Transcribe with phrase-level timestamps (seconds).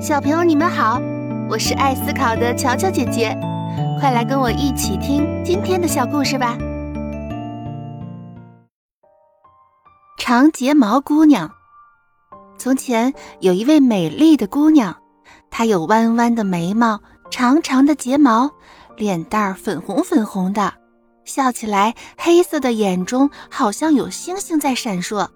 [0.00, 1.00] 小朋友，你们好，
[1.50, 3.36] 我是爱思考的乔乔姐姐，
[3.98, 6.56] 快来跟我一起听今天的小故事吧。
[10.16, 11.50] 长睫毛姑娘。
[12.58, 14.96] 从前有一位美丽的姑娘，
[15.50, 18.48] 她有弯弯的眉毛，长长的睫毛，
[18.96, 20.72] 脸蛋儿粉红粉红的，
[21.24, 25.28] 笑起来黑色的眼中好像有星星在闪烁。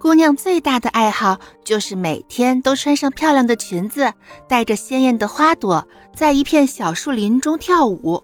[0.00, 4.12] 姑娘最大的爱好就是每天都穿上漂亮的裙子，
[4.46, 8.22] 带着鲜艳的花朵，在一片小树林中跳舞。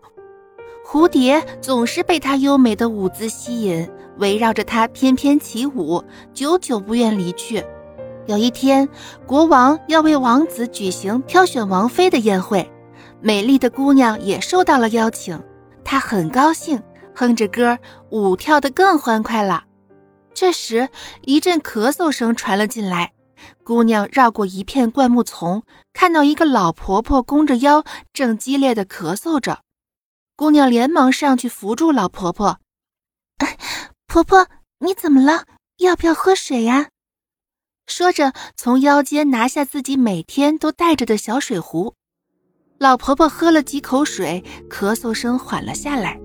[0.87, 6.03] 蝴蝶总是被她优美的舞姿吸引，围绕着她翩翩起舞，
[6.33, 7.65] 久久不愿离去。
[8.27, 8.89] 有一天，
[9.27, 12.71] 国王要为王子举行挑选王妃的宴会，
[13.21, 15.43] 美丽的姑娘也受到了邀请。
[15.83, 16.81] 她很高兴，
[17.17, 17.77] 哼着歌，
[18.11, 19.65] 舞跳得更欢快了。
[20.35, 20.89] 这时，
[21.23, 23.13] 一阵咳嗽声传了进来。
[23.63, 25.63] 姑娘绕过一片灌木丛，
[25.93, 29.61] 看到一个老婆婆弓着腰，正激烈的咳嗽着。
[30.37, 32.59] 姑娘连忙上去扶住老婆婆
[34.09, 34.49] ：“婆婆，
[34.81, 35.45] 你怎么了？
[35.79, 36.89] 要不要喝水呀？”
[37.87, 41.95] 说着，从腰间拿下自己每天都带着的小水壶。
[42.79, 46.19] 老婆婆喝了几口水，咳嗽声缓了下来。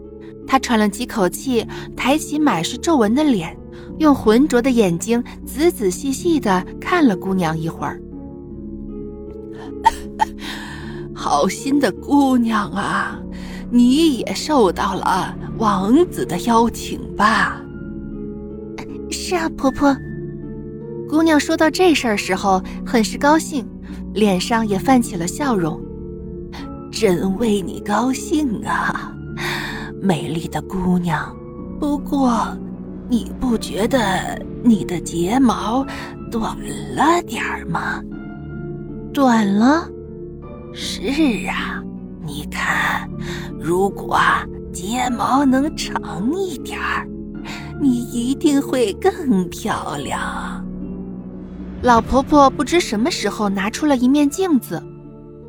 [0.48, 3.59] 她喘了几口气，抬起满是皱纹的脸。
[4.00, 8.02] 用浑浊的眼睛仔仔细细的看了姑娘一会儿。
[11.14, 13.20] 好心的姑娘啊，
[13.70, 17.62] 你也受到了王子的邀请吧？
[19.12, 19.96] 是啊，婆婆。
[21.10, 23.68] 姑娘说到这事儿时候，很是高兴，
[24.14, 25.80] 脸上也泛起了笑容。
[26.92, 29.14] 真为你高兴啊，
[30.02, 31.36] 美丽的姑娘。
[31.80, 32.48] 不过。
[33.10, 35.84] 你不觉得你的睫毛
[36.32, 36.56] 短
[36.96, 38.00] 了点儿吗？
[39.12, 39.90] 短了？
[40.76, 41.02] 是
[41.48, 41.82] 啊，
[42.24, 43.10] 你看，
[43.60, 44.16] 如果
[44.72, 47.08] 睫毛能长一点儿，
[47.82, 50.64] 你一定会更漂亮。
[51.82, 54.80] 老婆婆不知什么时候拿出了一面镜子，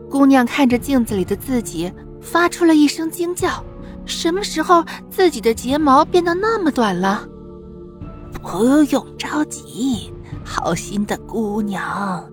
[0.08, 1.92] 姑娘看着镜子里的自己，
[2.22, 3.62] 发出了一声惊叫：
[4.06, 7.26] 什么时候自己的睫毛变得那么短了？
[8.42, 10.12] 不用着急，
[10.44, 12.24] 好心的姑娘，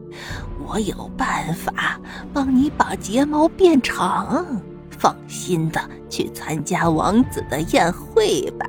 [0.65, 1.99] 我有办法
[2.33, 4.45] 帮你把睫毛变长。
[4.89, 5.79] 放心的
[6.09, 8.65] 去参加王子的宴会吧。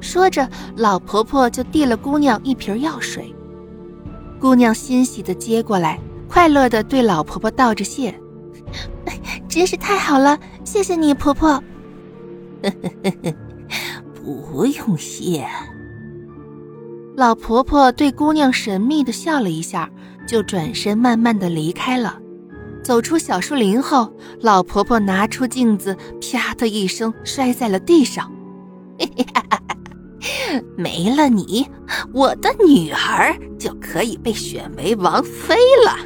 [0.00, 3.34] 说着，老婆婆就递了姑娘一瓶药水。
[4.40, 8.14] 姑娘欣喜的接过来，快乐的对老婆婆道着谢
[9.46, 11.62] ：“真是太好了，谢谢你，婆婆。
[14.14, 15.46] ”不用谢。
[17.18, 19.90] 老婆婆对姑娘神秘的笑了一下，
[20.24, 22.16] 就转身慢慢的离开了。
[22.80, 24.08] 走出小树林后，
[24.40, 28.30] 老婆婆拿出镜子，啪的一声摔在了地上。
[30.78, 31.68] 没了你，
[32.14, 35.96] 我的女儿就可以被选为王妃了。